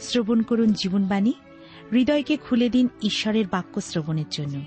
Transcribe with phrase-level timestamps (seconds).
[0.00, 1.32] শ্রবণ করুন জীবনবাণী।
[1.92, 4.62] হৃদয়কে খুলে দিন ঈশ্বরের বাক্য শ্রবণের জন্য।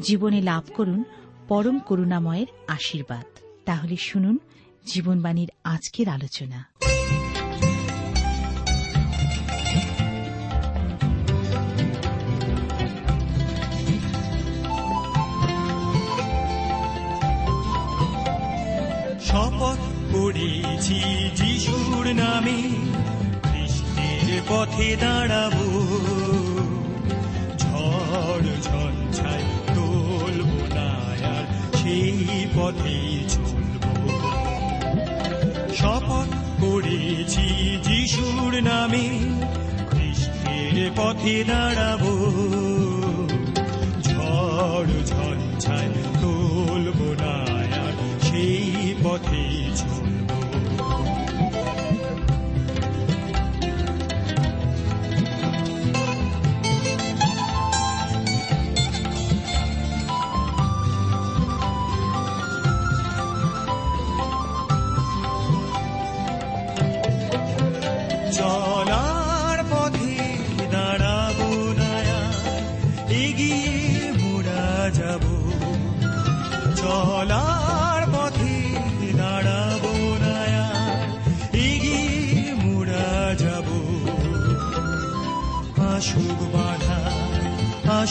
[0.00, 1.04] জীবনে লাভ করুন
[1.48, 3.24] পরম করুণাময়ের আশীর্বাদ।
[3.64, 4.38] তাহলে শুনুন
[4.86, 6.70] জীবনবাণীর আজকের আলোচনা।
[19.20, 19.78] শপথ
[20.14, 21.00] করেছি
[21.36, 22.89] যিশুর নামে।
[24.50, 25.66] পথে দাঁড়াবো।
[27.58, 30.88] ঝড় ঝঞ্ঝায় তোলব না
[31.34, 31.44] আর
[31.76, 33.92] সেই পথে চলবো।
[35.74, 36.30] শপথ
[36.60, 37.46] করেছি
[37.84, 39.06] যিশুর নামে,
[39.90, 42.12] কৃষ্ণের পথে দাঁড়াবো।
[44.02, 47.34] ঝড় ঝঞ্ঝায় তোলব না
[47.82, 49.44] আর সেই পথে
[49.76, 50.19] চলবো।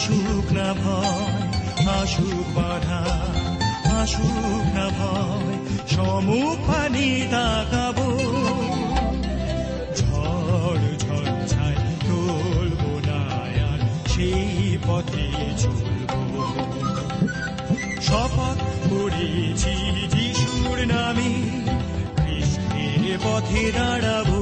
[0.09, 1.47] আসুক না ভয়,
[1.99, 3.01] আসুক বাধা,
[3.99, 5.55] আসুক না ভয়
[5.93, 8.07] সমুখ পানি তাকাবো।
[9.99, 13.21] ঝড় ঝঞ্ঝায় তোলব না
[14.11, 15.27] সেই পথে
[15.61, 16.11] চলব।
[18.07, 19.75] শপথ করেছি
[20.13, 21.31] যিশুর নামে
[22.17, 24.39] খ্রিস্টের পথে দাঁড়াবো।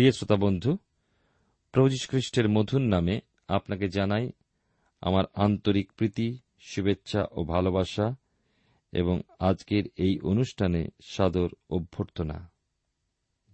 [0.00, 0.76] প্রিয় শ্রোতা বন্ধু,
[1.72, 4.30] প্রভু খ্রিস্টের মধুর নামে আপনাকে জানাই
[5.00, 8.14] আমার আন্তরিক প্রীতি, শুভেচ্ছা ও ভালোবাসা
[8.92, 12.50] এবং আজকের এই অনুষ্ঠানে সাদর অভ্যর্থনা।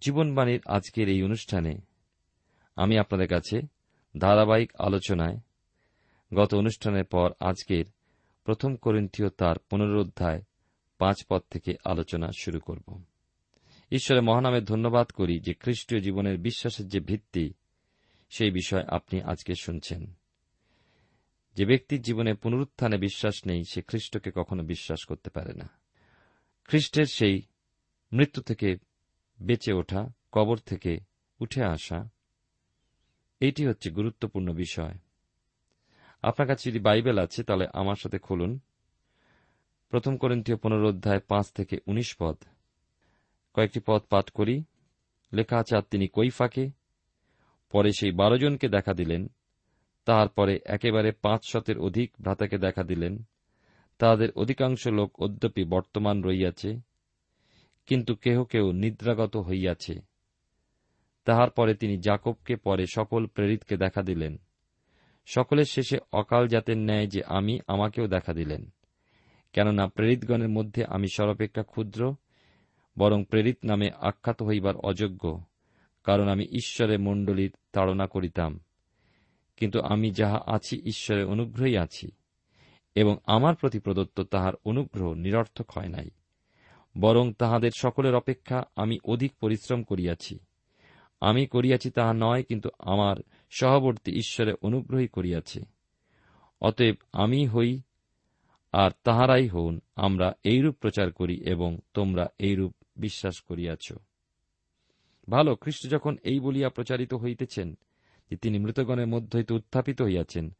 [0.01, 1.77] জীবনবাণীর আজকের এই অনুষ্ঠানে
[2.75, 3.61] আমি আপনাদের কাছে
[4.17, 5.37] ধারাবাহিক আলোচনায়
[6.33, 7.85] গত অনুষ্ঠানের পর আজকের
[8.43, 10.41] প্রথম করিন্থীয় তার পুনরুদ্ধায়
[10.97, 13.03] পাঁচ পদ থেকে আলোচনা শুরু করব।
[13.91, 17.53] ঈশ্বরের মহানামে ধন্যবাদ করি যে খ্রিস্টীয় জীবনের বিশ্বাসের যে ভিত্তি,
[18.29, 20.13] সেই বিষয় আপনি আজকে শুনছেন।
[21.55, 25.69] যে ব্যক্তির জীবনে পুনরুত্থানে বিশ্বাস নেই, সে খ্রিস্টকে কখনো বিশ্বাস করতে পারে না।
[26.65, 27.41] খ্রিস্টের সেই
[28.11, 28.77] মৃত্যু থেকে
[29.41, 30.99] বেঁচে ওঠা, কবর থেকে
[31.39, 32.09] উঠে আসা
[33.39, 34.97] এইটি হচ্ছে গুরুত্বপূর্ণ বিষয়।
[36.21, 38.59] আপনার কাছে যদি বাইবেল আছে, তাহলে আমার সাথে খুলুন।
[39.89, 42.37] প্রথম করিন্তীয় পুনরোধ্যায় পাঁচ থেকে উনিশ পদ।
[43.57, 44.63] কয়েকটি পদ পাঠ করি।
[45.33, 46.69] লেখা আছে, আর তিনি কৈফাকে?
[47.71, 49.27] পরে সেই বারো জনকে দেখা দিলেন।
[50.05, 53.23] তারপরে একেবারে পাঁচ শতের অধিক ভ্রাতাকে দেখা দিলেন।
[53.99, 56.79] তাদের অধিকাংশ লোক অদ্যপি বর্তমান রইয়াছে,
[57.87, 60.01] কিন্তু কেহ কেউ নিদ্রাগত হইয়াছে।
[61.25, 64.37] তাহার পরে তিনি জাকবকে, পরে সকল প্রেরিতকে দেখা দিলেন।
[65.25, 68.69] সকলের শেষে অকাল জাতের ন্যায় যে আমি, আমাকেও দেখা দিলেন।
[69.53, 72.15] কেননা প্রেরিতগণের মধ্যে আমি সর্বাপেক্ষা ক্ষুদ্র
[72.97, 75.43] বরং প্রেরিত নামে আখ্যাত হইবার অযোগ্য,
[76.03, 78.59] কারণ আমি ঈশ্বরের মণ্ডলীর তাড়না করিতাম।
[79.57, 82.11] কিন্তু আমি যাহা আছি ঈশ্বরের অনুগ্রহই আছি,
[82.95, 86.09] এবং আমার প্রতি প্রদত্ত তাহার অনুগ্রহ নিরর্থক হয় নাই।
[86.99, 90.39] বরং তাহাদের সকলের অপেক্ষা আমি অধিক পরিশ্রম করিয়াছি।
[91.21, 93.15] আমি করিয়াছি তাহা নয়, কিন্তু আমার
[93.51, 95.61] সহবর্তী ঈশ্বরে অনুগ্রহই করিয়াছে।
[96.61, 97.81] অতএব আমি হই
[98.71, 103.93] আর তাহারাই হউন, আমরা এইরূপ প্রচার করি এবং তোমরা এইরূপ বিশ্বাস করিয়াছ।
[105.29, 107.77] ভালো, খ্রিস্ট যখন এই বলিয়া প্রচারিত হইতেছেন
[108.29, 110.55] যে তিনি মৃতগণের মধ্য হইতে উত্থাপিত হইয়াছেন,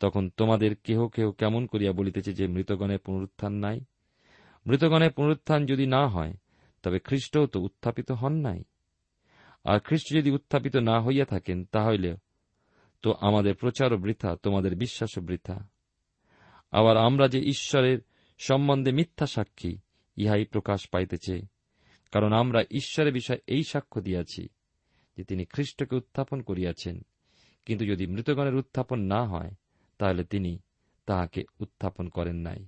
[0.00, 3.80] তখন তোমাদের কেহ কেহ কেমন করিয়া বলিতেছে যে মৃতগণের পুনরুত্থান নাই?
[4.66, 6.34] মৃতগণের পুনরুত্থান যদি না হয়,
[6.82, 8.64] তবে খ্রিস্টও তো উত্থাপিত হন নাই।
[9.64, 12.16] আর খ্রিস্ট যদি উত্থাপিত না হইয়া থাকেন, তাহলে
[13.02, 15.68] তো আমাদের প্রচারও বৃথা, তোমাদের বিশ্বাসও বৃথা।
[16.70, 17.98] আবার আমরা যে ঈশ্বরের
[18.38, 19.78] সম্বন্ধে মিথ্যা সাক্ষী,
[20.16, 21.57] ইহাই প্রকাশ পাইতেছে।
[22.12, 24.48] কারণ আমরা ঈশ্বরের বিষয়ে এই সাক্ষ্য দিয়াছি
[25.16, 27.02] যে তিনি খ্রিস্টকে উত্থাপন করিয়াছেন।
[27.64, 29.50] কিন্তু যদি মৃতগণের উত্থাপন না হয়,
[29.98, 30.58] তাহলে তিনি
[31.06, 32.66] তাহাকে উত্থাপন করেন নাই।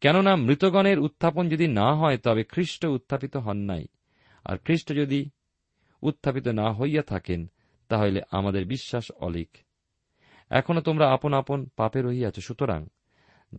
[0.00, 3.86] কেননা মৃতগণের উত্থাপন যদি না হয়, তবে খ্রিস্ট উত্থাপিত হন নাই।
[4.44, 5.30] আর খ্রিস্ট যদি
[6.02, 7.50] উত্থাপিত না হইয়া থাকেন,
[7.88, 9.56] তাহলে আমাদের বিশ্বাস অলিক।
[10.50, 12.86] এখনও তোমরা আপন আপন পাপে রহিয়াছ, সুতরাং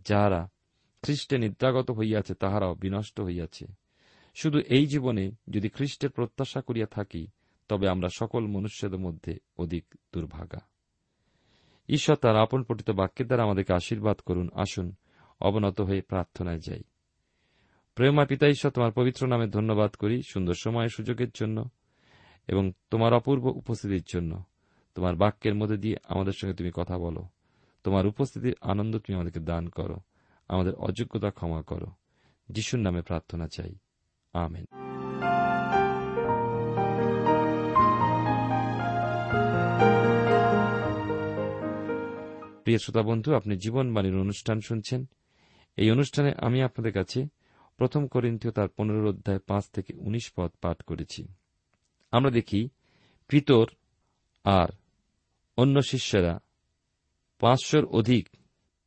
[0.06, 0.48] যাহারা
[1.02, 3.81] খ্রিস্টে নিদ্রাগত হইয়াছে, তাহারাও বিনষ্ট হইয়াছে।
[4.34, 7.26] শুধু এই জীবনে যদি খ্রিস্টের প্রত্যাশা করিয়া থাকি,
[7.68, 10.58] তবে আমরা সকল মনুষ্যদের মধ্যে অধিক দুর্ভাগা।
[11.88, 14.94] ঈশ্বর তার আপন পঠিত বাক্যের দ্বারা আমাদেরকে আশীর্বাদ করুন, আসুন,
[15.40, 16.82] অবনত হয়ে প্রার্থনায় যাই।
[17.94, 21.64] প্রেমা পিতা ঈশ্বর, তোমার পবিত্র নামে ধন্যবাদ করি সুন্দর সময় সুযোগের জন্য
[22.46, 24.42] এবং তোমার অপূর্ব উপস্থিতির জন্য।
[24.94, 27.24] তোমার বাক্যের মধ্যে দিয়ে আমাদের সঙ্গে তুমি কথা বলো।
[27.84, 29.96] তোমার উপস্থিতির আনন্দ তুমি আমাদেরকে দান করো।
[30.48, 31.86] আমাদের অযোগ্যতা ক্ষমা করো।
[32.48, 33.74] যিশুর নামে প্রার্থনা চাই।
[34.32, 34.64] আমেন
[42.62, 45.08] প্রিয় শ্রোতা বন্ধু, আপনি জীবনবাণীর অনুষ্ঠান শুনছেন।
[45.76, 47.26] এই অনুষ্ঠানে আমি আপনাদের কাছে
[47.76, 51.28] প্রথম করিন্থীয় তার পনেরো অধ্যায় পাঁচ থেকে উনিশ পদ পাঠ করেছি।
[52.10, 52.68] আমরা দেখি,
[53.28, 53.66] পিতর
[54.44, 54.68] আর
[55.56, 56.40] অন্য শিষ্যরা
[57.38, 58.28] পাঁচশোর অধিক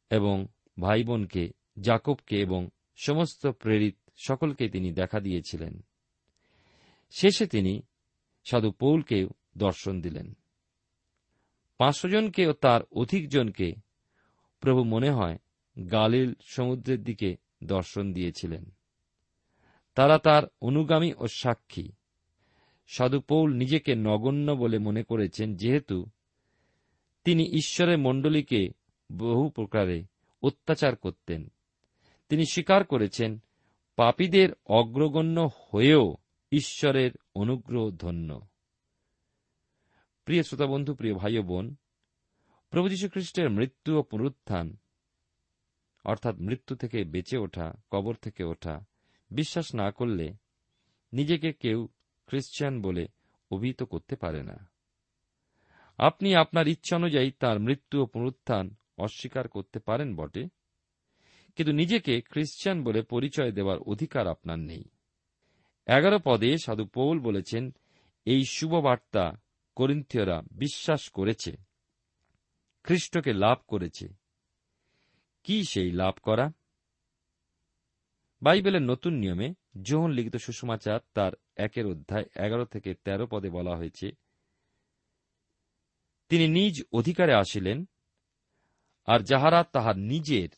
[0.09, 0.47] এবং
[0.79, 1.51] ভাই বোনকে
[1.81, 5.83] জাকবকে এবং সমস্ত প্রেরিত সকলকে তিনি দেখা দিয়েছিলেন।
[7.19, 7.81] শেষে তিনি
[8.45, 10.33] সাধু পৌলকেও দর্শন দিলেন।
[11.77, 13.73] পাঁচশো জনকে ও তার অধিক জনকে
[14.59, 15.37] প্রভু মনে হয়
[15.91, 18.71] গালিল সমুদ্রের দিকে দর্শন দিয়েছিলেন।
[19.95, 21.89] তারা তার অনুগামী ও সাক্ষী।
[22.87, 26.09] সাধু পৌল নিজেকে নগণ্য বলে মনে করেছেন, যেহেতু
[27.23, 28.69] তিনি ঈশ্বরের মণ্ডলীকে
[29.11, 30.03] বহু প্রকারে
[30.43, 31.51] অত্যাচার করতেন।
[32.29, 33.41] তিনি স্বীকার করেছেন
[33.95, 36.17] পাপীদের অগ্রগণ্য হয়েও
[36.51, 38.41] ঈশ্বরের অনুগ্রহ ধন্য।
[40.25, 41.75] প্রিয় শ্রোতা বন্ধু প্রিয় ভাই বোন,
[42.69, 44.77] প্রভু যীশু খ্রিস্টের মৃত্যু ও পুনরুত্থান,
[46.03, 48.85] অর্থাৎ মৃত্যু থেকে বেঁচে ওঠা, কবর থেকে ওঠা,
[49.31, 50.33] বিশ্বাস না করলে
[51.13, 51.87] নিজেকে কেউ
[52.27, 53.07] খ্রিস্টান বলে
[53.51, 54.69] অভিহিত করতে পারে না।
[55.97, 60.47] আপনি আপনার ইচ্ছা অনুযায়ী তার মৃত্যু ও পুনরুত্থান অস্বীকার করতে পারেন বটে।
[61.55, 64.83] কিন্তু নিজেকে খ্রিস্টান বলে পরিচয় দেওয়ার অধিকার আপনার নেই।
[65.87, 67.63] এগারো পদে সাধু পৌল বলেছেন,
[68.25, 69.25] এই শুভবার্তা
[69.75, 71.51] করিন্থীয়রা বিশ্বাস করেছে,
[72.83, 74.07] খ্রিস্টকে লাভ করেছে।
[75.43, 76.51] কি সেই লাভ করা?
[78.41, 79.47] বাইবেলের নতুন নিয়মে
[79.81, 84.07] যোহন লিখিত সুষমাচার তার একের অধ্যায় এগারো থেকে ১৩ পদে বলা হয়েছে,
[86.29, 87.85] তিনি নিজ অধিকারে আসিলেন,
[89.07, 90.49] আর যাহারা তাহার নিজের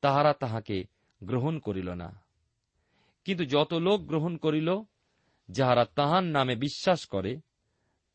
[0.00, 0.84] তাহারা তাহাকে
[1.22, 2.20] গ্রহণ করিল না।
[3.24, 4.82] কিন্তু যত লোক গ্রহণ করিল,
[5.48, 7.40] যাহারা তাহার নামে বিশ্বাস করে,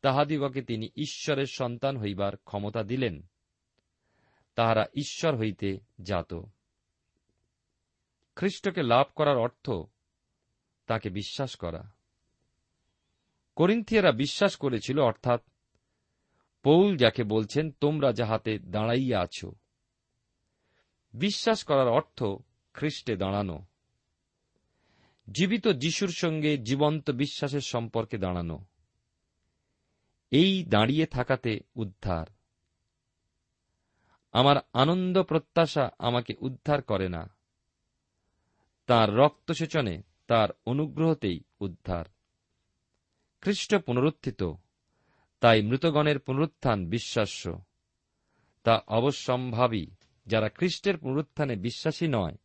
[0.00, 3.26] তাহাদিগকে তিনি ঈশ্বরের সন্তান হইবার ক্ষমতা দিলেন।
[4.54, 6.34] তাহারা ঈশ্বর হইতে জাত।
[8.36, 9.70] খ্রিস্টকে লাভ করার অর্থ
[10.86, 11.90] তাকে বিশ্বাস করা।
[13.56, 15.42] করিন্থিয়ারা বিশ্বাস করেছিল, অর্থাৎ
[16.62, 19.52] পৌল যাকে বলছেন, তোমরা যাহাতে দাঁড়াইয়া আছো
[21.16, 22.24] বিশ্বাস করার অর্থ
[22.74, 23.64] খ্রিস্টে দাঁড়ানো।
[25.32, 28.64] জীবিত যিশুর সঙ্গে জীবন্ত বিশ্বাসের সম্পর্কে দাঁড়ানো।
[30.30, 32.26] এই দাঁড়িয়ে থাকাতে উদ্ধার।
[34.32, 37.34] আমার আনন্দ প্রত্যাশা আমাকে উদ্ধার করে না।
[38.86, 42.04] তার রক্তসেচনে তার অনুগ্রহতেই উদ্ধার।
[43.40, 44.52] খ্রিস্ট পুনরুত্থিত,
[45.40, 47.62] তাই মৃতগণের পুনরুত্থান বিশ্বাস্য।
[48.62, 49.86] তা অবশ্যম্ভাবী।
[50.26, 52.36] যারা খ্রিস্টের পুনরুত্থানে বিশ্বাসী নয়,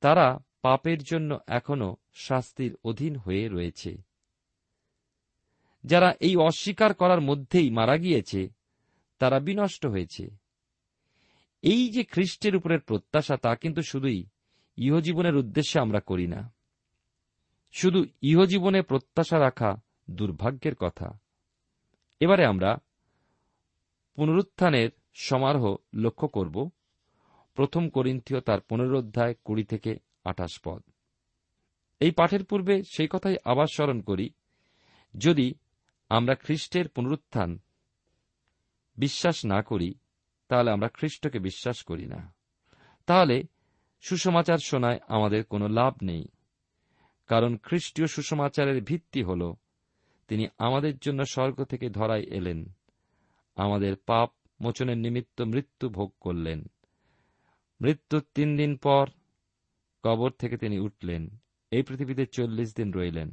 [0.00, 4.02] তারা পাপের জন্য এখনও শাস্তির অধীন হয়ে রয়েছে।
[5.84, 8.48] যারা এই অস্বীকার করার মধ্যেই মারা গিয়েছে,
[9.18, 10.30] তারা বিনষ্ট হয়েছে।
[11.62, 14.26] এই যে খ্রিস্টের উপরের প্রত্যাশা, তা কিন্তু শুধুই
[14.76, 16.52] ইহজীবনের উদ্দেশ্যে আমরা করি না।
[17.72, 21.18] শুধু ইহজীবনে প্রত্যাশা রাখা দুর্ভাগ্যের কথা।
[22.20, 22.78] এবারে আমরা
[24.14, 26.56] পুনরুত্থানের সমারোহ লক্ষ্য করব।
[27.54, 29.92] প্রথম করিন্থীয় তার পুনরুদ্ধায় কুড়ি থেকে
[30.24, 30.82] আঠাশ পদ।
[32.00, 34.26] এই পাঠের পূর্বে সেই কথাই আবার স্মরণ করি,
[35.14, 35.54] যদি
[36.10, 37.50] আমরা খ্রিস্টের পুনরুত্থান
[38.96, 39.94] বিশ্বাস না করি,
[40.48, 42.20] তাহলে আমরা খ্রিস্টকে বিশ্বাস করি না।
[43.06, 43.36] তাহলে
[44.00, 46.24] সুসমাচার শোনায় আমাদের কোনো লাভ নেই,
[47.30, 49.42] কারণ খ্রিস্টীয় সুসমাচারের ভিত্তি হল,
[50.28, 52.60] তিনি আমাদের জন্য স্বর্গ থেকে ধরাই এলেন,
[53.56, 56.60] আমাদের পাপ মোচনের নিমিত্ত মৃত্যু ভোগ করলেন।
[57.80, 59.06] মৃত্যুর তিন দিন পর
[60.04, 61.22] কবর থেকে তিনি উঠলেন।
[61.72, 63.28] এই পৃথিবীতে চল্লিশ দিন রইলেন।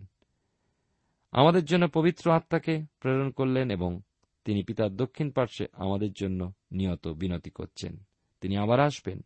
[1.33, 3.91] আমাদের জন্য পবিত্র আত্মাকে প্রেরণ করলেন এবং
[4.45, 6.41] তিনি পিতার দক্ষিণ পার্শ্বে আমাদের জন্য
[6.71, 7.93] নিয়ত বিনতি করছেন।
[8.41, 9.19] তিনি আবার আসবেন।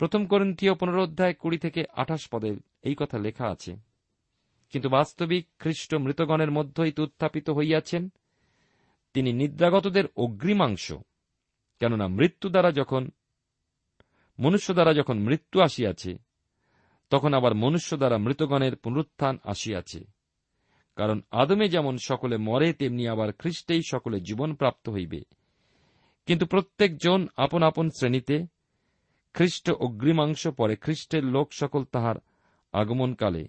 [0.00, 2.50] প্রথম করিন্থীয় পুনরোধ্যায় কুড়ি থেকে আঠাশ পদে
[2.82, 3.72] এই কথা লেখা আছে,
[4.72, 8.02] কিন্তু বাস্তবিক খ্রিস্ট মৃতগণের মধ্যেই উত্থাপিত হইয়াছেন
[9.14, 10.92] তিনি নিদ্রাগতদের অগ্রিমাংশ,
[11.78, 13.10] কেননা মৃত্যু দ্বারা যখন,
[14.38, 16.18] মনুষ্য দ্বারা যখন মৃত্যু আসিয়াছে,
[17.10, 20.04] তখন আবার মনুষ্য দ্বারা মৃতগণের পুনরুত্থান আসিয়াছে।
[20.96, 25.22] কারণ আদমে যেমন সকলে মরে, তেমনি আবার খ্রিস্টেই সকলে জীবন প্রাপ্ত হইবে।
[26.26, 28.46] কিন্তু প্রত্যেকজন আপন আপন শ্রেণীতে
[29.34, 32.14] খ্রিস্ট অগ্রিমাংশ পরে খ্রিস্টের লোক সকল তাহার
[32.72, 33.48] আগমনকালে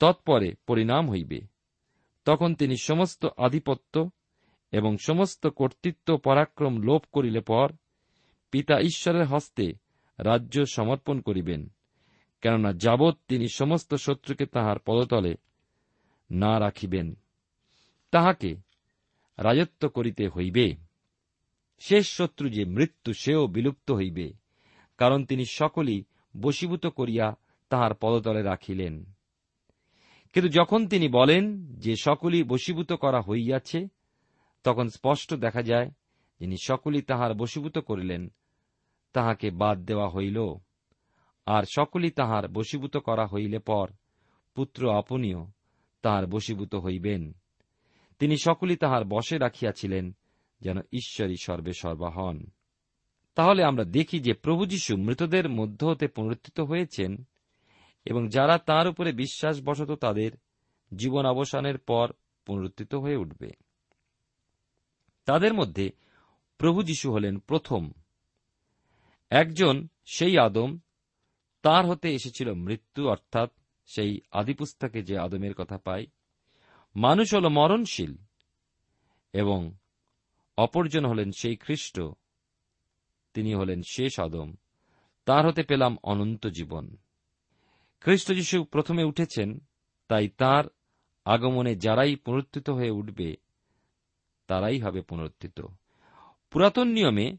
[0.00, 1.40] তৎপরে পরিণাম হইবে।
[2.24, 4.10] তখন তিনি সমস্ত আধিপত্য
[4.72, 7.72] এবং সমস্ত কর্তৃত্ব পরাক্রম লোপ করিলে পর
[8.50, 9.72] পিতা ঈশ্বরের হস্তে
[10.18, 11.68] রাজ্য সমর্পণ করিবেন।
[12.40, 15.34] কেননা যাবৎ তিনি সমস্ত শত্রুকে তাহার পদতলে
[16.30, 17.14] না রাখিবেন।
[18.10, 18.56] তাহাকে
[19.38, 20.74] রাজত্ব করিতে হইবে।
[21.80, 24.32] শেষ শত্রু যে মৃত্যু, সেও বিলুপ্ত হইবে,
[24.98, 26.04] কারণ তিনি সকলই
[26.40, 27.36] বশীভূত করিয়া
[27.68, 29.04] তাহার পদতলে রাখিলেন।
[30.32, 33.88] কিন্তু যখন তিনি বলেন যে সকলই বশীভূত করা হইয়াছে
[34.64, 35.90] তখন স্পষ্ট দেখা যায়,
[36.40, 38.32] যিনি সকলই তাহার বশীভূত করিলেন,
[39.12, 40.54] তাহাকে বাদ দেওয়া হইল।
[41.46, 43.90] আর সকলই তাহার বশীভূত করা হইলে পর
[44.54, 45.46] পুত্র আপনিও
[46.02, 47.32] তাহার বশীভূত হইবেন।
[48.18, 50.16] তিনি সকলই তাহার বসে রাখিয়াছিলেন,
[50.60, 52.46] যেন ঈশ্বরই সর্বে সর্বা হন।
[53.34, 57.24] তাহলে আমরা দেখি যে প্রভু যীশু মৃতদের মধ্য হতে পুনরুত্থিত হয়েছেন,
[58.04, 60.30] এবং যারা তার উপরে বিশ্বাসবশত তাদের
[60.96, 62.12] জীবন অবসানের পর
[62.46, 63.50] পুনরুত্থিত হয়ে উঠবে।
[65.24, 65.90] তাদের মধ্যে
[66.58, 67.92] প্রভু যীশু হলেন প্রথম।
[69.30, 70.78] একজন সেই আদম,
[71.62, 73.50] তার হতে এসেছিল মৃত্যু, অর্থাৎ
[73.86, 76.06] সেই আদিপুস্তকে যে আদমের কথা পাই
[76.96, 78.16] মানুষ হল মরণশীল
[79.32, 79.72] এবং
[80.58, 82.00] অপরজন হলেন সেই খ্রিস্ট,
[83.34, 84.54] তিনি হলেন শেষ আদম।
[85.24, 86.96] তার হতে পেলাম অনন্ত জীবন।
[88.00, 89.58] খ্রিস্ট যিশু প্রথমে উঠেছেন,
[90.08, 90.64] তাই তার
[91.24, 93.36] আগমনে যারাই পুনরুত্থিত হয়ে উঠবে
[94.46, 95.60] তারাই হবে পুনরুত্থিত।
[96.50, 97.36] পুরাতন নিয়মে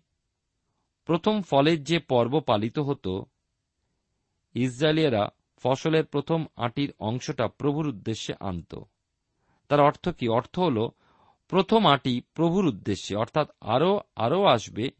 [1.05, 3.25] প্রথম ফলের যে পর্ব পালিত হতো
[4.53, 8.75] ইসরায়েলিয়ারা ফসলের প্রথম আটির অংশটা প্রভুর উদ্দেশ্যে আনত।
[9.67, 10.27] তার অর্থ কি?
[10.27, 10.89] অর্থ হল
[11.47, 14.91] প্রথম আটি প্রভুর উদ্দেশ্যে, অর্থাৎ আরও আরও আসবে,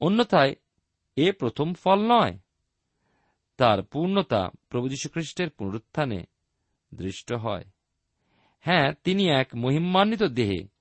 [0.00, 0.54] অন্যথায়
[1.16, 2.38] এ প্রথম ফল নয়।
[3.56, 6.24] তার পূর্ণতা প্রভু যীশুখ্রিস্টের পুনরুত্থানে
[6.94, 7.64] দৃষ্ট হয়।
[8.60, 10.79] হ্যাঁ তিনি এক মহিমান্বিত দেহে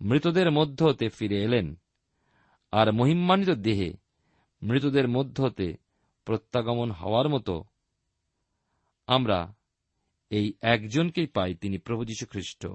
[0.00, 1.74] মৃতদের মধ্য হতে ফিরে এলেন।
[2.72, 3.92] আর মহিমান্বিত দেহে
[4.62, 5.76] মৃতদের মধ্য হতে
[6.24, 7.64] প্রত্যাগমন হওয়ার মতো
[9.06, 9.54] আমরা
[10.30, 12.66] এই একজনকেই পাই তিনি প্রভু যীশু খ্রিস্ট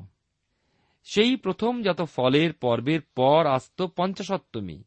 [1.03, 4.83] সেই প্রথম যত ফলের পর্বের পর আসত পঞ্চাশত্তমী,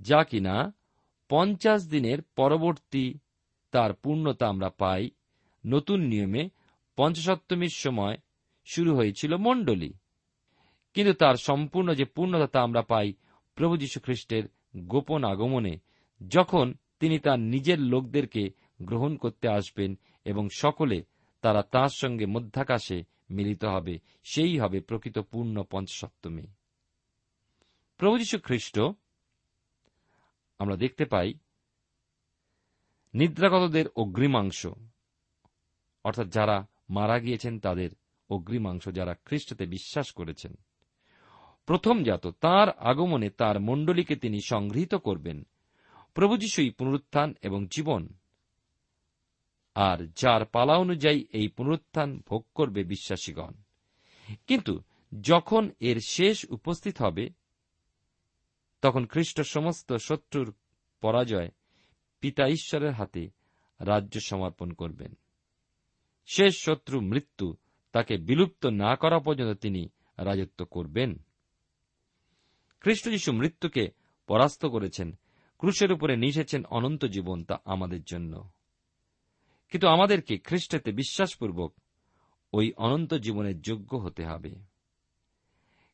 [0.00, 0.72] যা কিনা
[1.28, 3.14] পঞ্চাশ দিনের পরবর্তী
[3.70, 5.10] তার পূর্ণতা আমরা পাই।
[5.66, 6.48] নতুন নিয়মে
[6.96, 8.16] পঞ্চাশত্তমীর সময়
[8.64, 9.92] শুরু হয়েছিল মণ্ডলী।
[10.94, 13.12] কিন্তু তার সম্পূর্ণ যে পূর্ণতা তা আমরা পাই
[13.54, 14.42] প্রভু যীশু খ্রিস্টের
[14.76, 15.78] গোপন আগমনে,
[16.28, 18.50] যখন তিনি তার নিজের লোকদেরকে
[18.82, 21.04] গ্রহণ করতে আসবেন এবং সকলে
[21.40, 26.42] তারা তার সঙ্গে মধ্যাকাশে মিলিত হবে, সেই হবে প্রকৃত পূর্ণ পঞ্চসপ্তমী।
[27.96, 28.78] প্রভু যীশু খ্রিস্ট,
[30.58, 31.34] আমরা দেখতে পাই
[33.14, 34.66] নিদ্রাগতদের অগ্রিমাংশ,
[36.04, 37.90] অর্থাৎ যারা মারা গিয়েছেন তাদের
[38.30, 40.54] অগ্রিমাংশ যারা খ্রিস্টতে বিশ্বাস করেছেন।
[41.66, 45.46] প্রথম জাত তার আগমনে তার মণ্ডলীকে তিনি সংগৃহীত করবেন।
[46.14, 48.08] প্রভু যিশুই পুনরুত্থান এবং জীবন।
[49.74, 53.52] আর যার পালা অনুযায়ী এই পুনরুত্থান ভোগ করবে বিশ্বাসীগণ।
[54.46, 54.80] কিন্তু
[55.22, 57.30] যখন এর শেষ উপস্থিত হবে,
[58.82, 60.54] তখন খ্রিস্ট সমস্ত শত্রুর
[61.00, 61.50] পরাজয়
[62.20, 63.30] পিতা ঈশ্বরের হাতে
[63.80, 65.14] রাজ্য সমর্পণ করবেন।
[66.26, 67.56] শেষ শত্রু মৃত্যু
[67.92, 71.24] তাকে বিলুপ্ত না করা পর্যন্ত তিনি রাজত্ব করবেন।
[72.84, 73.88] খ্রিস্ট যিশু মৃত্যুকে
[74.26, 75.18] পরাস্ত করেছেন,
[75.58, 78.50] ক্রুশের উপরে নিষেছেন অনন্ত জীবন তা আমাদের জন্য।
[79.70, 81.74] কিন্তু আমাদেরকে খ্রিস্টেতে বিশ্বাসপূর্বক
[82.52, 84.54] ওই অনন্ত জীবনের যোগ্য হতে হবে।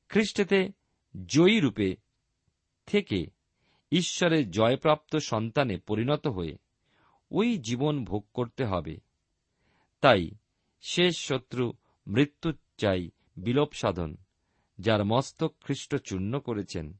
[0.09, 0.70] খ্রিস্টেতে
[1.26, 1.97] জয়ী রূপে
[2.87, 3.26] থেকে
[3.92, 6.56] ঈশ্বরের জয়প্রাপ্ত সন্তানে পরিণত হয়ে
[7.30, 9.00] ওই জীবন ভোগ করতে হবে।
[10.00, 10.30] তাই
[10.82, 11.73] শেষ শত্রু
[12.06, 14.16] মৃত্যু চাই বিলোপ সাধন।
[14.80, 16.96] যার মস্তক খ্রিস্ট চূর্ণ করেছেন।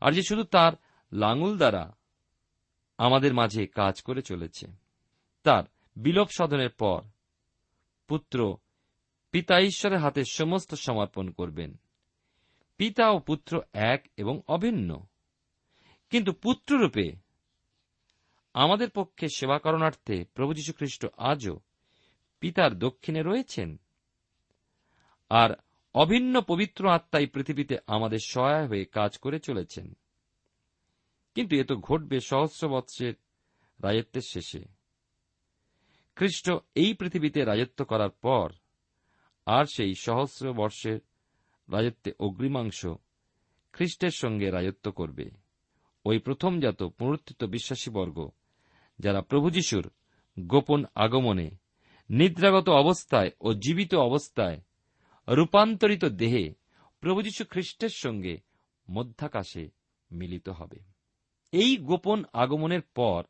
[0.00, 0.72] আর যে শুধু তার
[1.12, 1.96] লাঙুল দ্বারা
[2.98, 4.66] আমাদের মাঝে কাজ করে চলেছে।
[5.42, 5.64] তার
[5.96, 7.02] বিলোপ সাধনের পর
[8.08, 8.56] পুত্র
[9.30, 11.80] পিতা ঈশ্বরের হাতে সমস্ত সমর্পণ করবেন।
[12.76, 15.00] পিতা ও পুত্র এক এবং অভিন্ন।
[16.10, 17.12] কিন্তু পুত্ররূপে
[18.54, 21.60] আমাদের পক্ষে সেবা করণার্থে প্রভু যীশু খ্রিস্ট আজও
[22.40, 23.80] পিতার দক্ষিণে রয়েছেন।
[25.30, 25.50] আর
[25.94, 29.96] অভিন্ন পবিত্র আত্মাই পৃথিবীতে আমাদের সহায় হয়ে কাজ করে চলেছেন।
[31.34, 33.14] কিন্তু এ তো ঘটবে সহস্র বৎসের
[33.82, 34.64] রাজত্বের শেষে।
[36.16, 38.52] খ্রিস্ট এই পৃথিবীতে রাজত্ব করার পর
[39.46, 40.98] আর সেই সহস্র বর্ষের
[41.72, 42.86] রাজত্বে অগ্রিমাংশ
[43.72, 45.30] খ্রিস্টের সঙ্গে রাজত্ব করবে।
[46.04, 48.30] ওই প্রথমজাত পুনরুত্থিত বিশ্বাসীবর্গ
[48.98, 49.90] যারা প্রভু যিশুর
[50.40, 51.50] গোপন আগমনে
[52.10, 54.60] নিদ্রাগত অবস্থায় ও জীবিত অবস্থায়
[55.28, 56.54] রূপান্তরিত দেহে
[57.00, 58.40] প্রভু যীশু খ্রিস্টের সঙ্গে
[58.90, 59.70] মধ্যাকাশে
[60.10, 60.78] মিলিত হবে।
[61.52, 63.24] এই গোপন আগমনের পর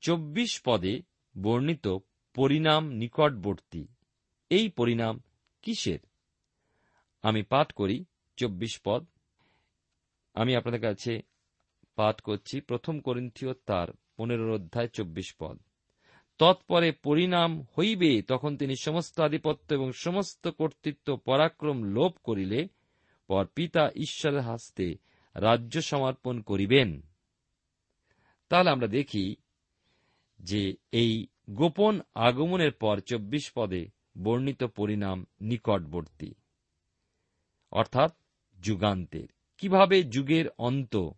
[0.00, 1.02] চব্বিশ পদে
[1.42, 1.88] বর্ণিত
[2.34, 3.86] পরিণাম নিকটবর্তী,
[4.50, 5.22] এই পরিণাম
[5.62, 5.98] কিসের?
[7.22, 8.04] আমি পাঠ করি
[8.36, 9.06] চব্বিশ পদ।
[10.34, 11.22] আমি আপনাদের কাছে
[11.96, 15.58] পাঠ করছি প্রথম করিন্থীয় তার পনেরো অধ্যায় চব্বিশ পদ।
[16.38, 22.68] তৎপরে পরিণাম হইবে, তখন তিনি সমস্ত আধিপত্য এবং সমস্ত কর্তৃত্ব পরাক্রম লোপ করিলে
[23.26, 24.96] পর পিতা ঈশ্বরের হাস্তে
[25.34, 27.00] রাজ্য সমর্পণ করিবেন।
[28.48, 29.36] তাহলে আমরা দেখি
[30.40, 33.88] যে এই গোপন আগমনের পর চব্বিশ পদে
[34.22, 36.34] বর্ণিত পরিণাম নিকটবর্তী,
[37.70, 38.12] অর্থাৎ
[38.62, 41.08] যুগান্তের। কীভাবে যুগের অন্ত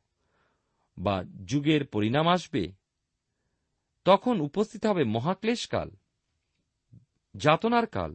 [0.98, 2.77] বা যুগের পরিণাম আসবে?
[4.08, 5.88] তখন উপস্থিত হবে মহাক্লেশকাল,
[7.34, 8.12] যাতনার কাল,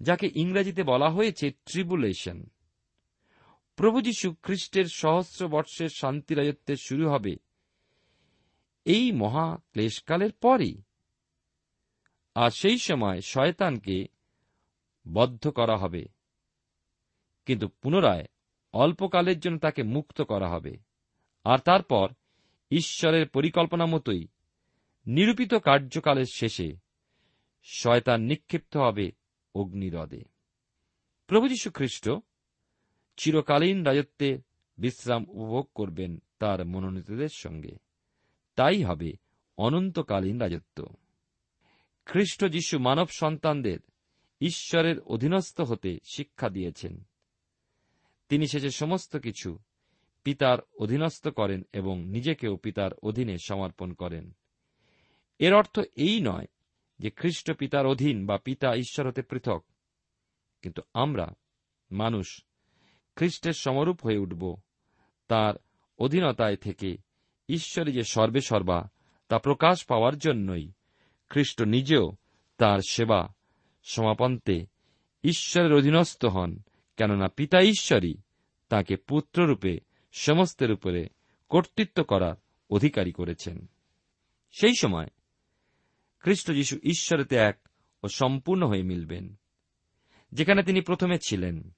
[0.00, 2.38] যাকে ইংরেজিতে বলা হয়েছে ট্রিবুলেশন
[3.78, 7.32] প্রভু যীশু খ্রিস্টের সহস্র বর্ষের শান্তি রাজত্বের শুরু হবে
[8.86, 10.74] এই মহা ক্লেশকালের পরই।
[12.36, 13.96] আর সেই সময় শয়তানকে
[15.06, 16.02] বদ্ধ করা হবে,
[17.46, 18.26] কিন্তু পুনরায়
[18.74, 20.74] অল্পকালের জন্য তাকে মুক্ত করা হবে।
[21.44, 22.06] আর তারপর
[22.70, 24.24] ঈশ্বরের পরিকল্পনা মতোই
[25.06, 26.76] নিরূপিত কার্যকালের শেষে
[27.62, 29.12] শয়তান নিক্ষিপ্ত হবে
[29.54, 30.24] অগ্নিরদে।
[31.26, 32.10] প্রভু যীশু খ্রিস্ট
[33.16, 34.38] চিরকালীন রাজত্বে
[34.78, 37.76] বিশ্রাম উপভোগ করবেন তার মনোনীতদের সঙ্গে।
[38.56, 39.12] তাই হবে
[39.58, 40.86] অনন্তকালীন রাজত্ব।
[42.06, 43.78] খ্রিস্ট যিশু মানব সন্তানদের
[44.40, 47.04] ঈশ্বরের অধীনস্থ হতে শিক্ষা দিয়েছেন।
[48.28, 49.58] তিনি শেষে সমস্ত কিছু
[50.24, 54.36] পিতার অধীনস্থ করেন এবং নিজেকেও পিতার অধীনে সমর্পণ করেন।
[55.38, 56.46] এর অর্থ এই নয়
[56.98, 59.64] যে খ্রিস্ট পিতার অধীন বা পিতা ঈশ্বর হতে পৃথক।
[60.62, 61.34] কিন্তু আমরা,
[61.90, 62.44] মানুষ,
[63.16, 64.56] খ্রিস্টের সমরূপ হয়ে উঠব,
[65.28, 65.54] তার
[65.98, 66.96] অধীনতায় থেকে
[67.48, 68.88] ঈশ্বরে যে সর্বে সর্বা
[69.28, 70.72] তা প্রকাশ পাওয়ার জন্যই
[71.28, 72.12] খ্রিস্ট নিজেও
[72.56, 73.34] তার সেবা
[73.84, 74.66] সমাপন্তে
[75.24, 76.58] ঈশ্বরের অধীনস্থ হন,
[76.96, 78.14] কেননা পিতা ঈশ্বরই
[78.68, 79.78] তাকে পুত্ররূপে
[80.12, 81.08] সমস্তের উপরে
[81.48, 82.34] কর্তৃত্ব করার
[82.70, 83.66] অধিকারী করেছেন।
[84.52, 85.06] সেই সময়
[86.24, 87.68] খ্রিস্ট যিশু ঈশ্বরেতে এক
[88.02, 89.34] ও সম্পূর্ণ হয়ে মিলবেন,
[90.32, 91.74] যেখানে তিনি প্রথমে ছিলেন।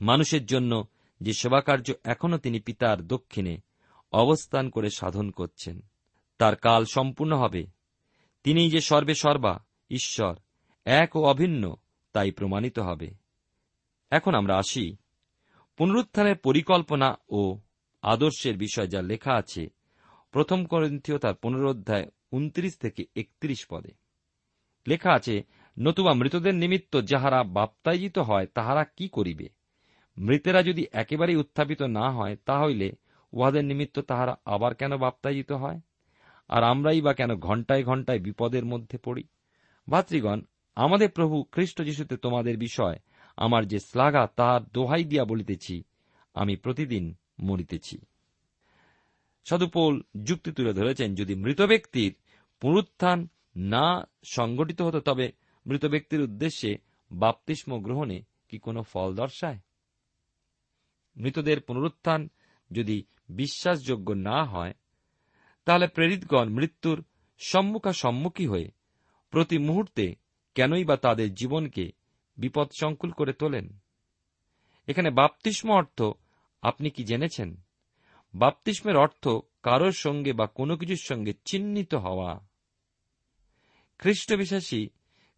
[0.00, 0.86] মানুষের জন্য
[1.20, 3.58] যে সেবাকার্য এখনও তিনি পিতার দক্ষিণে
[4.12, 5.80] অবস্থান করে সাধন করছেন,
[6.38, 7.66] তার কাল সম্পূর্ণ হবে।
[8.44, 10.36] তিনি যে সর্বে সর্বা, ঈশ্বর,
[10.84, 11.74] এক ও অভিন্ন,
[12.12, 13.10] তাই প্রমাণিত হবে।
[14.10, 14.96] এখন আমরা আসি
[15.76, 17.58] পুনরুত্থানের পরিকল্পনা ও
[18.02, 19.68] আদর্শের বিষয় যা লেখা আছে
[20.30, 23.90] প্রথম করন্থীয় তার পুনরুদ্ধায় উনত্রিশ থেকে একত্রিশ পদে।
[24.88, 25.42] লেখা আছে,
[25.78, 29.48] নতুবা মৃতদের নিমিত্ত যাহারা বাপ্তায়িত হয়, তাহারা কি করিবে?
[30.18, 32.92] মৃতেরা যদি একেবারেই উত্থাপিত না হয় তাহলে
[33.32, 35.80] উহাদের নিমিত্ত তাহারা আবার কেন বাপ্তায়িত হয়?
[36.48, 39.24] আর আমরাই বা কেন ঘণ্টায় ঘণ্টায় বিপদের মধ্যে পড়ি?
[39.90, 40.40] ভাতৃগণ,
[40.74, 42.98] আমাদের প্রভু খ্রিস্ট যিশুতে তোমাদের বিষয়,
[43.36, 45.82] আমার যে শ্লাঘা তাহার দোহাই দিয়া বলিতেছি,
[46.34, 47.98] আমি প্রতিদিন মরিতেছি।
[49.44, 52.14] সদুপোল যুক্তি তুলে ধরেছেন, যদি মৃত ব্যক্তির
[52.60, 55.32] পুনরুত্থান না সংগঠিত হতো, তবে
[55.66, 56.78] মৃত ব্যক্তির উদ্দেশ্যে
[57.12, 59.58] বাপতিস্ম গ্রহণে কি কোনো ফল দর্শায়?
[61.16, 62.28] মৃতদের পুনরুত্থান
[62.72, 64.74] যদি বিশ্বাসযোগ্য না হয়,
[65.64, 67.04] তাহলে প্রেরিতগণ মৃত্যুর
[67.38, 68.70] সম্মুখাসম্মুখী হয়ে
[69.30, 70.14] প্রতি মুহূর্তে
[70.54, 71.92] কেনই বা তাদের জীবনকে
[72.38, 73.78] বিপদসংকুল করে তোলেন?
[74.86, 76.02] এখানে বাপতিস্ম অর্থ
[76.62, 77.64] আপনি কি জেনেছেন?
[78.34, 79.28] বাপতিস্মের অর্থ
[79.62, 82.48] কারোর সঙ্গে বা কোনো কিছুর সঙ্গে চিহ্নিত হওয়া।
[83.98, 84.88] খ্রিস্ট বিশ্বাসী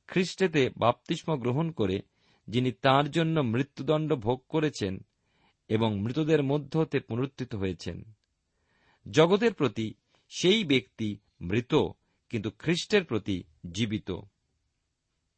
[0.06, 2.00] খ্রিস্টেতে বাপতিস্ম গ্রহণ করে
[2.48, 5.04] যিনি তার জন্য মৃত্যুদণ্ড ভোগ করেছেন
[5.68, 8.02] এবং মৃতদের মধ্য হতে পুনরুত্থিত হয়েছেন।
[9.10, 9.94] জগতের প্রতি
[10.28, 11.74] সেই ব্যক্তি মৃত,
[12.28, 14.10] কিন্তু খ্রিস্টের প্রতি জীবিত।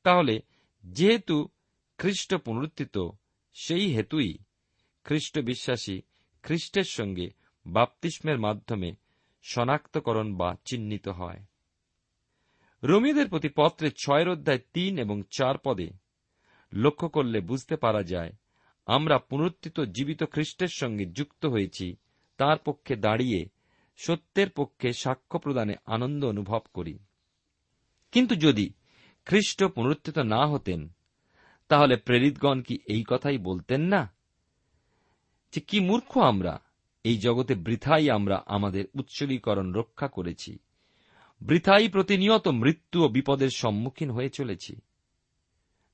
[0.02, 0.40] তাহলে
[0.84, 1.48] যেহেতু
[1.98, 2.98] খ্রিস্ট পুনরুত্থিত,
[3.52, 4.38] সেই হেতুই
[5.04, 6.00] খ্রিস্ট বিশ্বাসী
[6.42, 8.92] খ্রিস্টের সঙ্গে বাপতিস্মের মাধ্যমে
[9.42, 11.40] শনাক্তকরণ বা চিহ্নিত হয়।
[12.82, 15.90] রোমীদের প্রতি পত্রে ছয়ের অধ্যায় তিন এবং চার পদে
[16.72, 18.32] লক্ষ্য করলে বুঝতে পারা যায়,
[18.86, 21.96] আমরা পুনরুত্থিত জীবিত খ্রিস্টের সঙ্গে যুক্ত হয়েছি,
[22.36, 23.48] তার পক্ষে দাঁড়িয়ে
[23.96, 26.98] সত্যের পক্ষে সাক্ষ্য প্রদানে আনন্দ অনুভব করি।
[28.12, 28.72] কিন্তু যদি
[29.24, 30.88] খ্রিস্ট পুনরুত্থিত না হতেন,
[31.68, 34.14] তাহলে প্রেরিতগণ কি এই কথাই বলতেন না?
[35.52, 36.60] যে কি মূর্খ আমরা?
[37.04, 40.58] এই জগতে বৃথাই আমরা আমাদের উৎসর্গীকরণ রক্ষা করেছি।
[41.40, 44.76] বৃথাই প্রতিনিয়ত মৃত্যু ও বিপদের সম্মুখীন হয়ে চলেছি।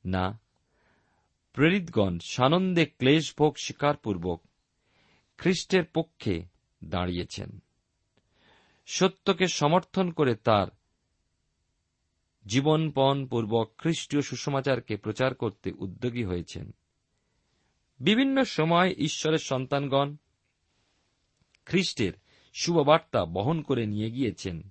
[0.04, 0.40] না,
[1.52, 4.42] প্রেরিতগণ সানন্দে ক্লেশ ভোগ স্বীকারপূর্বক
[5.38, 6.42] খ্রিস্টের পক্ষে
[6.84, 7.62] দাঁড়িয়েছেন।
[8.86, 10.66] সত্যকে সমর্থন করে তার
[12.46, 16.74] জীবনপণ পূর্বক খ্রিস্টীয় সুসমাচারকে প্রচার করতে উদ্যোগী হয়েছেন।
[18.00, 20.16] বিভিন্ন সময় ঈশ্বরের সন্তানগণ
[21.70, 22.12] খ্রিস্টের
[22.52, 24.70] শুভবার্তা বহন করে নিয়ে গিয়েছেন।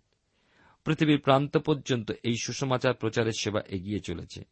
[0.86, 4.44] পৃথিবীর প্রান্ত পর্যন্ত এই সুসমাচার প্রচারের সেবা এগিয়ে চলেছে।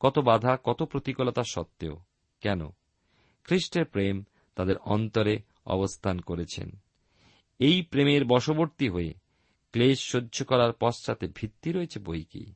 [0.00, 2.04] কত বাধা, কত প্রতিকূলতা সত্ত্বেও,
[2.40, 2.68] কেন?
[3.44, 6.80] খ্রিস্টের প্রেম তাদের অন্তরে অবস্থান করেছেন।
[7.58, 9.14] এই প্রেমের বশবর্তী হয়ে
[9.72, 12.54] ক্লেশ সহ্য করার পশ্চাতে ভিত্তি রয়েছে বই কি?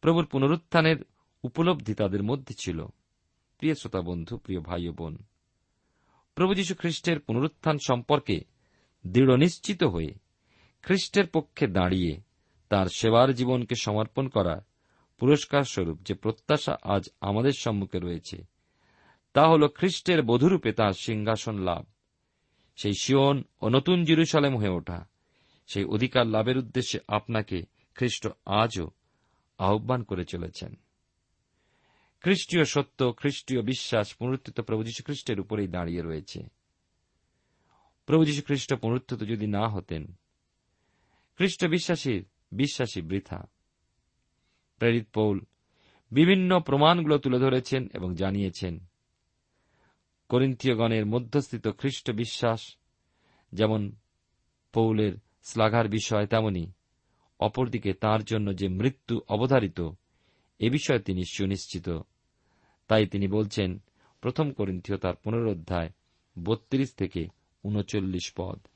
[0.00, 0.96] প্রভুর পুনরুত্থানের
[1.42, 2.86] উপলব্ধি তাদের মধ্যে ছিল।
[3.58, 5.16] প্রিয় শ্রোতা বন্ধু, প্রিয় ভাই বোন
[6.34, 8.40] প্রভু যীশু খ্রিস্টের পুনরুত্থান সম্পর্কে
[9.06, 10.14] দৃঢ় নিশ্চিত হয়ে
[10.82, 12.20] খ্রিস্টের পক্ষে দাঁড়িয়ে
[12.68, 14.64] তার সেবার জীবনকে সমর্পণ করা
[15.18, 18.44] পুরস্কার স্বরূপ যে প্রত্যাশা আজ আমাদের সম্মুখে রয়েছে,
[19.32, 21.84] তা হল খ্রিস্টের বধুরূপে তার সিংহাসন লাভ।
[22.76, 25.08] সেই শিওন ও নতুন জিরুসালেম হয়ে ওঠা,
[25.66, 27.62] সেই অধিকার লাভের উদ্দেশ্যে আপনাকে
[27.94, 28.90] খ্রিস্ট আজও
[29.58, 30.76] আহ্বান করে চলেছেন।
[32.22, 36.48] খ্রিস্টীয় সত্য, খ্রিস্টীয় বিশ্বাস, পুনরুত্থিত প্রভু যীশু খ্রিস্টের উপরেই দাঁড়িয়ে রয়েছে।
[38.06, 40.12] প্রভু যীশু খ্রিস্ট পুনরুত্থিত যদি না হতেন,
[41.36, 43.46] খ্রিস্ট বিশ্বাসীর বিশ্বাসী বৃথা।
[44.78, 45.40] প্রেরিত পৌল
[46.12, 48.86] বিভিন্ন প্রমাণগুলো তুলে ধরেছেন এবং জানিয়েছেন।
[50.28, 52.76] করিন্থীয়গণের মধ্যস্থিত খ্রিস্ট বিশ্বাস
[53.52, 53.92] যেমন
[54.72, 56.72] পৌলের শ্লাঘার বিষয়, তেমনি
[57.40, 59.80] অপরদিকে তার জন্য যে মৃত্যু অবধারিত,
[60.58, 61.88] এ বিষয়ে তিনি সুনিশ্চিত।
[62.92, 63.82] তাই তিনি বলছেন,
[64.20, 65.90] প্রথম করিন্থীয় তার পুনরোধ্যায়
[66.44, 67.28] বত্রিশ থেকে
[67.64, 68.66] উনচল্লিশ পদ।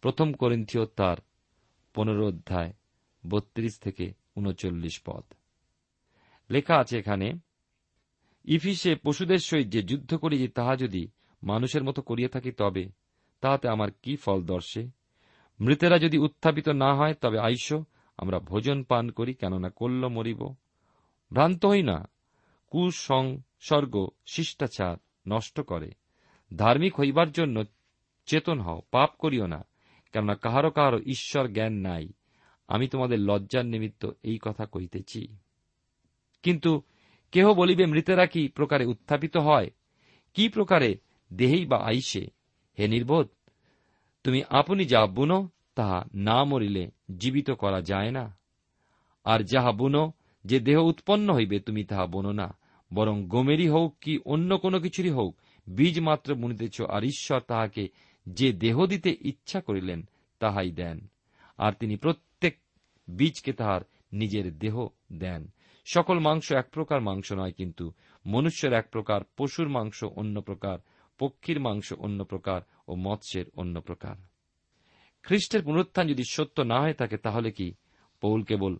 [0.00, 1.16] প্রথম করিন্থীয় তার
[1.94, 2.72] পনেরো অধ্যায়
[3.28, 5.24] বত্রিশ থেকে উনচল্লিশ পদ।
[6.50, 7.32] লেখা আছে এখানে,
[8.44, 11.08] ইফিসে পশুদের সহিত যে যুদ্ধ করি তাহা যদি
[11.42, 12.88] মানুষের মতো করিয়া থাকি তবে,
[13.40, 14.88] তাহাতে আমার কি ফল দর্শে?
[15.60, 17.72] মৃতেরা যদি উত্থাপিত না হয়, তবে আইস,
[18.16, 20.48] আমরা ভোজন পান করি, কেননা কল্য মরিব।
[21.32, 22.11] ভ্রান্ত হই না
[22.72, 24.96] কুসংসর্গ শিষ্টাচার
[25.28, 25.90] নষ্ট করে।
[26.56, 27.64] ধার্মিক হইবার জন্য
[28.26, 29.66] চেতন হও, পাপ করিও না,
[30.12, 32.08] কেননা কাহারো কাহারো ঈশ্বর জ্ঞান নাই।
[32.68, 35.36] আমি তোমাদের লজ্জার নিমিত্ত এই কথা কহিতেছি।
[36.42, 36.82] কিন্তু
[37.32, 39.70] কেহ বলিবে মৃতেরা কি প্রকারে উত্থাপিত হয়?
[40.34, 40.98] কি প্রকারে
[41.32, 42.26] দেহেই বা আইসে?
[42.78, 43.28] হে নির্বোধ,
[44.24, 48.38] তুমি আপনি যা বুনো, তাহা না মরিলে জীবিত করা যায় না।
[49.24, 50.12] আর যাহা বুনো,
[50.44, 52.61] যে দেহ উৎপন্ন হইবে, তুমি তাহা বোনো না।
[52.94, 55.36] বরং গোমেরই হোক কি অন্য কোনো কিছুরই হোক
[55.76, 57.88] বীজ মাত্র বুনিতেছ আর ঈশ্বর তাহাকে
[58.28, 61.06] যে দেহ দিতে ইচ্ছা করিলেন তাহাই দেন।
[61.58, 62.58] আর তিনি প্রত্যেক
[63.10, 63.80] বীজকে তাহার
[64.12, 65.52] নিজের দেহ দেন।
[65.84, 67.92] সকল মাংস এক প্রকার মাংস নয়, কিন্তু
[68.26, 70.78] মনুষ্যের এক প্রকার, পশুর মাংস অন্য প্রকার,
[71.18, 74.16] পক্ষীর মাংস অন্য প্রকার ও মৎস্যের অন্য প্রকার।
[75.22, 77.74] খ্রিস্টের পুনরুত্থান যদি সত্য না হয়ে থাকে, তাহলে কি?
[78.20, 78.76] পৌল কেবল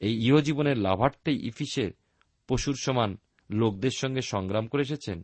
[0.00, 1.90] এই ইহজীবনের লাভার্থেই ইফিসের
[2.48, 3.16] পশুর সমান
[3.50, 5.22] লোকদের সঙ্গে সংগ্রাম করে এসেছেন?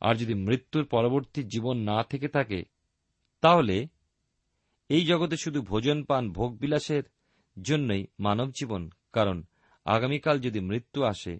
[0.00, 2.64] আর যদি মৃত্যুর পরবর্তী জীবন না থেকে থাকে,
[3.40, 3.88] তাহলে
[4.88, 7.02] এই জগতে শুধু ভোজন পান ভোগবিলাসের
[7.62, 9.42] জন্যই মানব জীবন। কারণ
[9.84, 11.38] আগামীকাল যদি মৃত্যু আসে,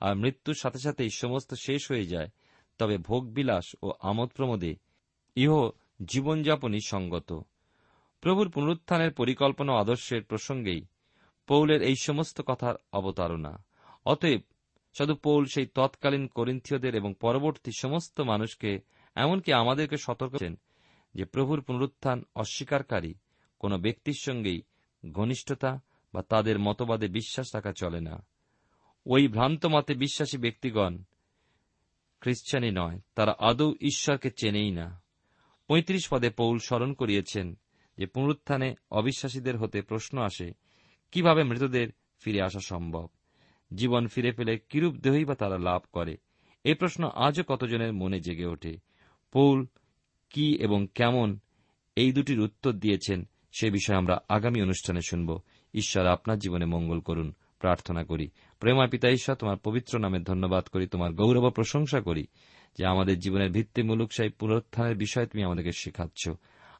[0.00, 2.28] আর মৃত্যুর সাথে সাথেই সমস্ত শেষ হয়ে যায়,
[2.78, 4.76] তবে ভোগবিলাস ও আমোদ প্রমোদে
[5.36, 5.70] ইহ
[6.04, 7.40] জীবনযাপনই সঙ্গত।
[8.20, 10.86] প্রভুর পুনরুত্থানের পরিকল্পনা আদর্শের প্রসঙ্গেই
[11.46, 13.64] পৌলের এই সমস্ত কথার অবতারণা।
[14.06, 14.40] অতএব
[14.98, 18.80] সাধু পৌল সেই তৎকালীন করিন্থীয়দের এবং পরবর্তী সমস্ত মানুষকে
[19.14, 20.56] এমনকি আমাদেরকে সতর্ক
[21.14, 23.14] যে প্রভুর পুনরুত্থান অস্বীকারী
[23.58, 24.62] কোন ব্যক্তির সঙ্গেই
[25.10, 25.80] ঘনিষ্ঠতা
[26.14, 28.26] বা তাদের মতবাদে বিশ্বাস রাখা চলে না।
[29.06, 30.98] ওই ভ্রান্ত মতে বিশ্বাসী ব্যক্তিগণ
[32.20, 35.02] খ্রিস্টানই নয়, তারা আদৌ ঈশ্বরকে চেনেই না।
[35.68, 37.58] পঁয়ত্রিশ পদে পৌল স্মরণ করিয়েছেন
[37.98, 40.52] যে পুনরুত্থানে অবিশ্বাসীদের হতে প্রশ্ন আসে,
[41.12, 41.88] কীভাবে মৃতদের
[42.20, 43.08] ফিরে আসা সম্ভব?
[43.74, 46.16] জীবন ফিরে পেলে কিরূপ দেহই বা তারা লাভ করে?
[46.64, 48.76] এই প্রশ্ন আজও কতজনের মনে জেগে ওঠে?
[49.32, 49.66] পৌল
[50.30, 51.38] কি এবং কেমন
[51.96, 55.40] এই দুটির উত্তর দিয়েছেন সে বিষয়ে আমরা আগামী অনুষ্ঠানে শুনব।
[55.74, 60.86] ঈশ্বর আপনার জীবনে মঙ্গল করুন। প্রার্থনা করি। প্রেমা পিতা ঈশ্বর, তোমার পবিত্র নামে ধন্যবাদ করি,
[60.86, 62.26] তোমার গৌরব প্রশংসা করি
[62.78, 66.30] যে আমাদের জীবনের ভিত্তিমূলক সেই পুনরুত্থানের বিষয় তুমি আমাদেরকে শেখাচ্ছ।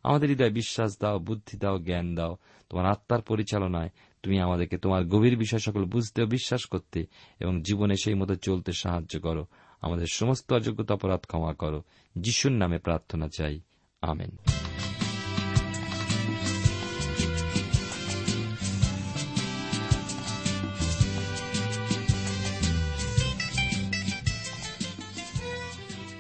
[0.03, 2.37] আমাদের হৃদয় বিশ্বাস দাও, বুদ্ধি দাও, জ্ঞান দাও।
[2.71, 3.89] তোমার আত্মার পরিচালনায়
[4.25, 7.07] তুমি আমাদেরকে তোমার গভীর বিষয় সকল বুঝতে ও বিশ্বাস করতে
[7.41, 9.47] এবং জীবনে সেই মতো চলতে সাহায্য করো।
[9.81, 11.83] আমাদের সমস্ত অযোগ্যতা অপরাধ ক্ষমা করো।
[12.19, 13.61] যিশুর নামে প্রার্থনা চাই।
[14.03, 14.31] আমেন।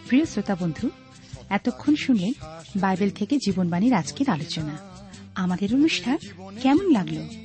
[0.08, 0.90] প্রিয় শ্রোতা বন্ধু,
[1.48, 2.32] এতক্ষণ শুনলেন
[2.76, 4.78] বাইবেল থেকে জীবনবাণীর আজকের আলোচনা।
[5.34, 6.18] আমাদের অনুষ্ঠান
[6.62, 7.44] কেমন লাগল?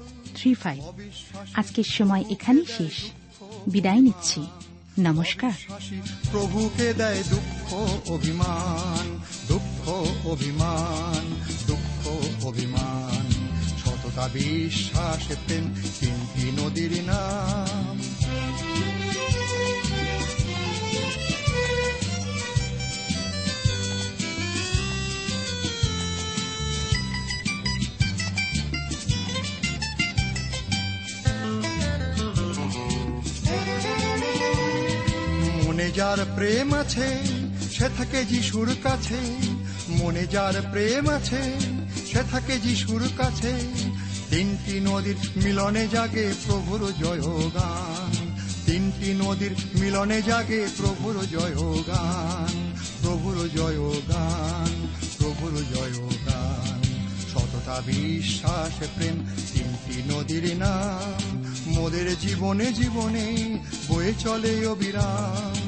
[0.41, 0.83] three five
[1.53, 2.93] আজকের সময় এখানেই শেষ।
[3.67, 4.47] বিদায় নিচ্ছি।
[4.99, 5.51] নমস্কার।
[6.31, 7.73] প্রভুকে দেয় দুঃখ
[8.09, 9.89] অভিমান দুঃখ
[10.25, 11.35] অভিমান
[11.67, 12.07] দুঃখ
[12.45, 13.29] অভিমান।
[13.85, 18.10] সততা, বিশ্বাসে, প্রেম, তিনটি নদীর নাম।
[35.95, 37.09] যার প্রেম আছে,
[37.71, 39.19] সে থাকে যিশুর কাছে।
[39.89, 41.41] মনে যার প্রেম আছে,
[42.11, 43.53] সে থাকে যিশুর কাছে।
[44.29, 48.13] তিনটি নদীর মিলনে জাগে প্রভুর জয় গান
[48.65, 51.55] তিনটি নদীর মিলনে জাগে প্রভুর জয়
[51.87, 52.53] গান
[53.01, 55.95] প্রভুর জয় গান প্রভুর জয়
[56.27, 56.81] গান
[57.33, 59.17] সততা, বিশ্বাস, প্রেম
[59.53, 63.25] তিনটি নদীর নাম। মোদের জীবনে জীবনে
[63.87, 65.60] বয়ে চলে অবিরাম।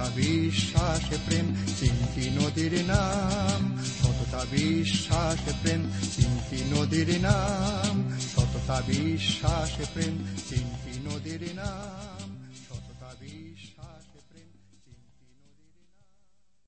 [0.00, 10.36] সততা বিশ্বাস প্রেম চিন্তি নদীর নাম। ততটা বিশ্বাস প্রেম চিন্তি নদীর নাম। ততটা বিশ্বাস প্রেম
[10.48, 12.09] চিন্তি নদীর নাম।